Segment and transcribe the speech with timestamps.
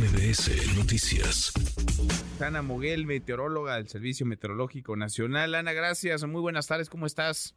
[0.00, 1.52] MBS Noticias.
[2.40, 5.54] Ana Moguel, meteoróloga del Servicio Meteorológico Nacional.
[5.54, 6.24] Ana, gracias.
[6.24, 6.88] Muy buenas tardes.
[6.88, 7.54] ¿Cómo estás?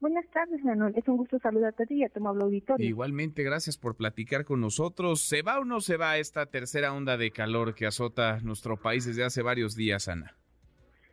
[0.00, 0.94] Buenas tardes, Manuel.
[0.96, 2.88] Es un gusto saludarte a ti y a tu amable auditorio.
[2.88, 5.20] Igualmente, gracias por platicar con nosotros.
[5.20, 9.04] ¿Se va o no se va esta tercera onda de calor que azota nuestro país
[9.04, 10.38] desde hace varios días, Ana?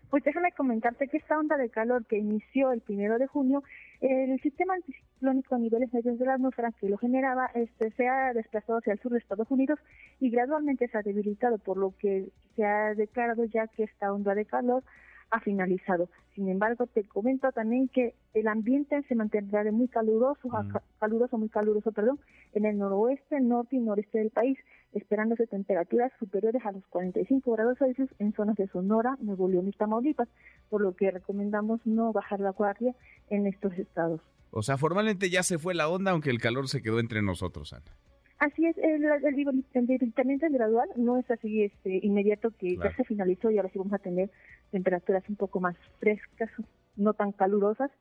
[0.09, 3.63] Pues déjame comentarte que esta onda de calor que inició el primero de junio,
[4.01, 8.33] el sistema anticiclónico a niveles medios de la atmósfera que lo generaba este, se ha
[8.33, 9.79] desplazado hacia el sur de Estados Unidos
[10.20, 14.35] y gradualmente se ha debilitado, por lo que se ha declarado ya que esta onda
[14.35, 14.83] de calor
[15.31, 16.09] ha finalizado.
[16.34, 20.73] Sin embargo, te comento también que el ambiente se mantendrá de muy caluroso, mm.
[20.99, 22.20] caluroso, muy caluroso, perdón,
[22.53, 24.57] en el noroeste, norte y noreste del país,
[24.91, 29.71] esperándose temperaturas superiores a los 45 grados Celsius en zonas de Sonora, Nuevo León y
[29.71, 30.27] Tamaulipas,
[30.69, 32.94] por lo que recomendamos no bajar la guardia
[33.30, 34.21] en estos estados.
[34.52, 37.73] O sea, formalmente ya se fue la onda, aunque el calor se quedó entre nosotros,
[37.73, 37.91] Ana.
[38.39, 43.58] Así es, el, el, gradual no es así este inmediato que ya se finalizó y
[43.58, 44.30] ahora sí vamos a tener
[44.72, 46.50] temperaturas un poco más frescas,
[46.97, 47.91] no tan calurosas,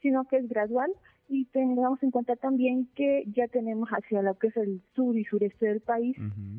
[0.00, 0.92] sino que es gradual.
[1.28, 5.24] Y tengamos en cuenta también que ya tenemos hacia lo que es el sur y
[5.24, 6.16] sureste del país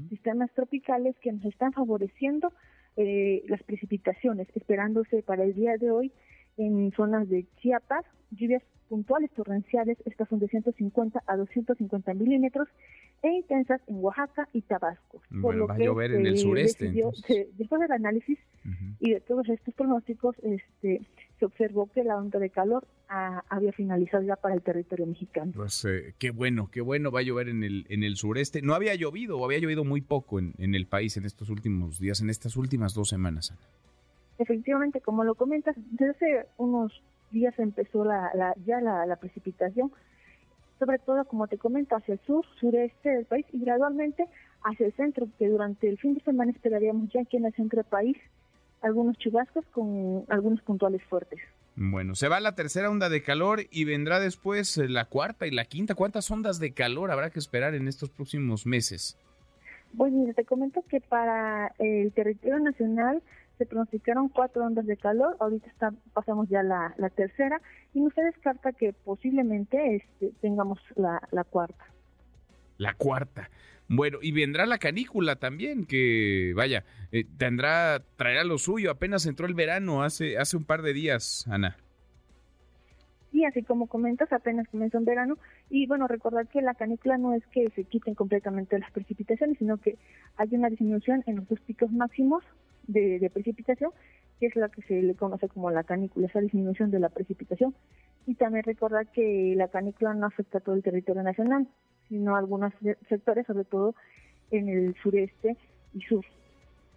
[0.07, 2.53] sistemas tropicales que nos están favoreciendo
[2.97, 6.11] eh, las precipitaciones, esperándose para el día de hoy
[6.57, 12.67] en zonas de Chiapas, lluvias puntuales torrenciales, estas son de 150 a 250 milímetros,
[13.23, 15.21] e intensas en Oaxaca y Tabasco.
[15.29, 16.91] Bueno, va a llover en el sureste.
[17.53, 18.39] después del análisis
[18.99, 21.01] y de todos estos pronósticos, este,
[21.39, 25.51] se observó que la onda de calor había finalizado ya para el territorio mexicano.
[25.55, 28.61] Pues eh, qué bueno, qué bueno, va a llover en el, en el sureste.
[28.61, 31.99] No había llovido o había llovido muy poco en, en el país en estos últimos
[31.99, 33.53] días, en estas últimas dos semanas.
[34.41, 39.91] Efectivamente, como lo comentas, desde hace unos días empezó la, ya la, precipitación,
[40.81, 44.25] sobre todo, como te comento, hacia el sur, sureste del país y gradualmente
[44.63, 47.77] hacia el centro, que durante el fin de semana esperaríamos ya aquí en el centro
[47.77, 48.17] del país
[48.81, 51.39] algunos chubascos con algunos puntuales fuertes.
[51.75, 55.65] Bueno, se va la tercera onda de calor y vendrá después la cuarta y la
[55.65, 55.93] quinta.
[55.93, 59.19] ¿Cuántas ondas de calor habrá que esperar en estos próximos meses?
[59.93, 63.21] Bueno, te comento que para el territorio nacional
[63.61, 67.61] se pronosticaron cuatro ondas de calor, ahorita está, pasamos ya la, la tercera
[67.93, 71.85] y no se descarta que posiblemente este, tengamos la, la cuarta.
[72.79, 73.51] La cuarta.
[73.87, 78.89] Bueno, y vendrá la canícula también, que vaya, eh, tendrá, traerá lo suyo.
[78.89, 81.77] Apenas entró el verano hace, hace un par de días, Ana.
[83.31, 85.37] Sí, así como comentas, apenas comenzó el verano.
[85.69, 89.77] Y bueno, recordar que la canícula no es que se quiten completamente las precipitaciones, sino
[89.77, 89.99] que
[90.37, 92.43] hay una disminución en los dos picos máximos
[92.91, 93.91] de, precipitación,
[94.39, 97.75] que es la que se le conoce como la canícula, esa disminución de la precipitación.
[98.27, 101.67] Y también recordar que la canícula no afecta a todo el territorio nacional,
[102.07, 102.73] sino a algunos
[103.09, 103.95] sectores, sobre todo
[104.51, 105.57] en el sureste
[105.93, 106.25] y sur.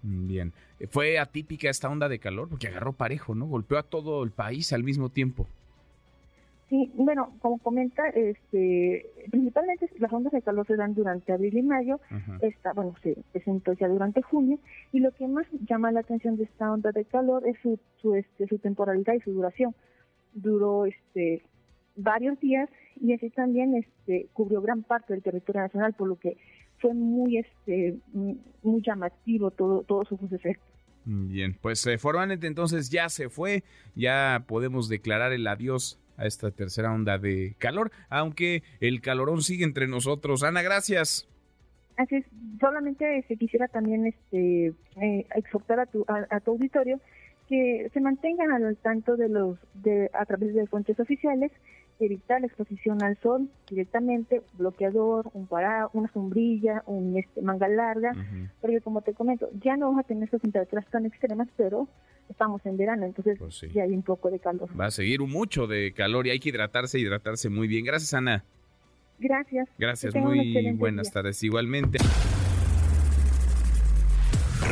[0.02, 0.52] Bien.
[0.90, 2.48] ¿Fue atípica esta onda de calor?
[2.48, 3.46] Porque agarró parejo, ¿no?
[3.46, 5.46] Golpeó a todo el país al mismo tiempo.
[6.68, 11.62] Sí, bueno, como comenta, este, principalmente las ondas de calor se dan durante abril y
[11.62, 12.00] mayo,
[12.40, 14.58] esta, bueno, se presentó ya durante junio,
[14.90, 18.14] y lo que más llama la atención de esta onda de calor es su, su,
[18.14, 19.74] este, su temporalidad y su duración.
[20.32, 21.42] Duró este,
[21.96, 22.68] varios días
[23.00, 26.38] y así también este, cubrió gran parte del territorio nacional, por lo que
[26.78, 30.68] fue muy, este, muy llamativo todo, todo sus efectos.
[31.06, 33.62] Bien, pues eh, formalmente entonces ya se fue,
[33.94, 39.64] ya podemos declarar el adiós a esta tercera onda de calor, aunque el calorón sigue
[39.64, 40.42] entre nosotros.
[40.42, 41.28] Ana, gracias.
[41.96, 42.24] Así es,
[42.60, 47.00] solamente se quisiera también este, eh, exhortar a tu, a, tu auditorio
[47.54, 51.52] que se mantengan al tanto de los de a través de fuentes oficiales
[52.00, 58.12] evitar la exposición al sol directamente, bloqueador, un pará, una sombrilla, un este, manga larga,
[58.60, 61.86] porque como te comento, ya no vamos a tener esas temperaturas tan extremas, pero
[62.28, 64.68] estamos en verano, entonces pues ya hay un poco de calor.
[64.78, 67.84] Va a seguir mucho de calor y hay que hidratarse, hidratarse muy bien.
[67.84, 68.42] Gracias, Ana.
[69.20, 69.68] Gracias.
[69.78, 71.40] Gracias, muy buenas tardes.
[71.44, 71.98] Igualmente.